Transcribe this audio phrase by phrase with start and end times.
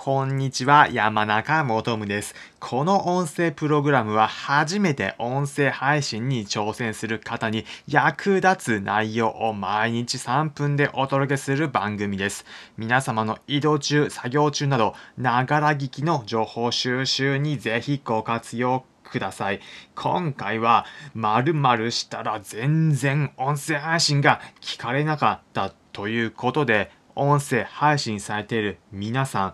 [0.00, 2.36] こんにちは、山中もとむです。
[2.60, 12.44] この音声プログラムは初めて音声配信に挑戦する方に役立つ内容を毎日3分でお届けする番組です。
[12.76, 19.60] 皆様の移動中、作業中など、ながら聞きの情報収集にぜひご活用ください。
[19.96, 29.52] 今回は〇〇したら全然音声配信が聞かれなかったということで音声配信されている皆さん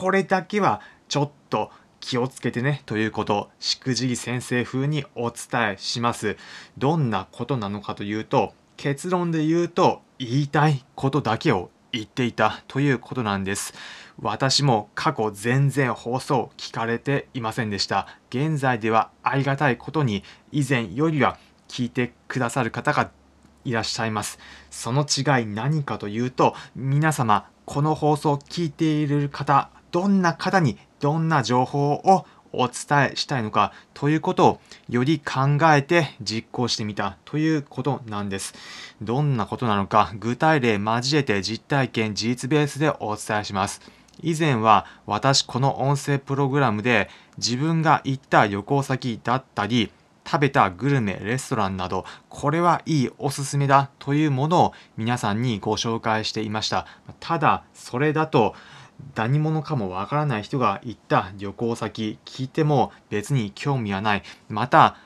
[0.00, 6.38] これだけはちょっと気をつけてねということしくじり先生風にお伝えします。
[6.78, 13.74] どんなことなのかというと結論で言うと言いたいことだけを言っていたということなんです。
[14.18, 18.06] 私も過去全然放送聞かれていませんでした。
[18.30, 21.36] 現在ではありがたいことに以前よりは
[21.68, 23.10] 聞いてくださる方が
[23.66, 24.38] いらっしゃいます。
[24.70, 38.54] その違い何かというと皆様この放送を聞いている方どんな方にどんな情報をお伝えしたいのかということをより考えて実行してみたということなんです。
[39.00, 43.80] どんなことなのか具体例交えて実体験事実ベースでお伝えします。
[44.22, 49.90] 以前は私この音声プログラムで自分が行った旅行先だったり
[50.26, 56.86] 食べたグルメレストランなどこれはいいおすすめだというものを皆さんにご紹介していました
[57.18, 58.54] ただそれだと
[59.14, 64.22] 何者かもわからない人が行った旅行先聞いても別に興味はない。
[64.48, 64.96] また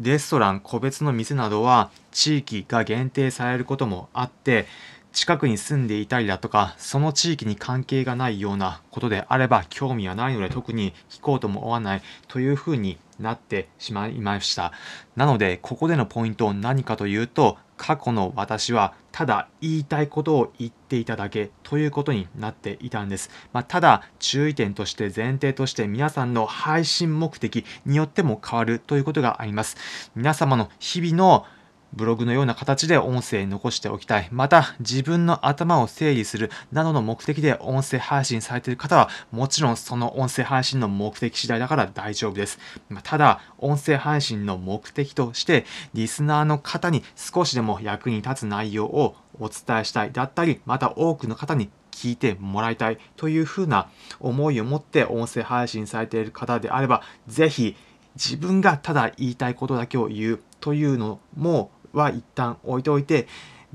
[0.00, 4.66] レストラン個別の店などは地域が限定されることもあって
[5.12, 14.72] 近くに住んでいたりだとかその地域に関係がないようなことであれば興味はないので特に聞こうとも思わないというふうになってしまいました
[15.16, 23.30] なのでここでのポイントは何かというと過去の私はただ言いたいことを言っていただけということになっていたんです。
[23.54, 29.78] まあ、ただ注意点として前提として皆さんの配信目的によっても変わるということがあります。
[30.14, 31.46] 皆様の日々の
[31.92, 34.28] ブログのような形で音声に残しておきたい。
[34.30, 42.58] また、自分の頭を整理するなどの目的で音声配信されている方は、もちろんその音声配信の目的次第だから大丈夫です。
[43.02, 53.88] ただ、音声配信の目的として、リスナーの方に少しでも役に立つ内容をお伝えしたいだったり、また多くの方に聞いてもらいたいというふうな
[54.20, 57.76] 思いを持って音声配信されている方であれば、ぜひ
[58.14, 63.26] 自分がただ言いたいことだけを言うというのもは一旦置いておいて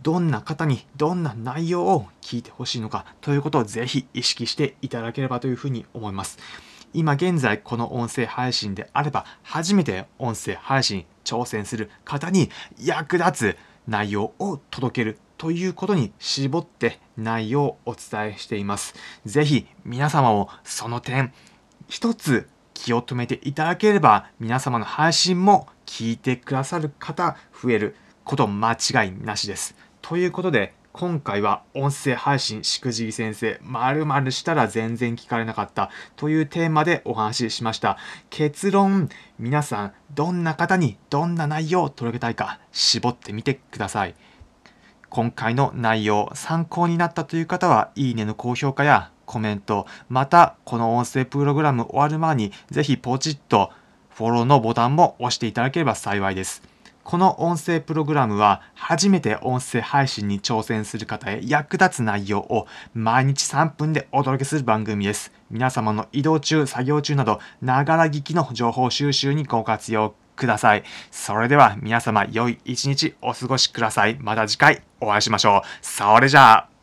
[0.02, 6.38] どんな方にどんな内容を聞いてほしいのかということをぜひ意識していただければというふうに思います。
[6.94, 12.50] 今現在この音声配信であれば初めて音声配信挑戦する方に
[12.82, 18.96] 役立つ内容を届けるということに絞って内容をお伝えしています。
[19.26, 21.34] ぜひ皆様もその点
[21.88, 29.76] 一つ気を止めていただければ皆様の配信も聞いてくださる方増えること間違いなしです。
[30.02, 37.98] ということで、今回は音声配信しくじり先生、〇〇したら全然聞かれなかったというテーマでお話ししました。
[38.30, 44.16] 結論、皆さん、どんな方にどんな内容を届けたいか絞ってみてください。
[45.10, 53.72] 今回の内容、参考になったという方は、いいねの高評価やコメント、また、この音声プログラム終わる前に、ぜひポチッと
[54.10, 56.75] フォローのボタンも押していただければ幸いです。
[57.06, 65.32] この音声プログラムは初めて音声配信に挑戦する方へ役立つ内容を毎日3分でお届けする番組です。
[65.52, 70.84] 皆様の移動中、作業中など、ながら聞きの情報収集にご活用ください。
[71.12, 74.18] それでは皆様良い一日お過ごしください。
[74.20, 75.86] また次回お会いしましょう。
[75.86, 76.75] それじゃあ。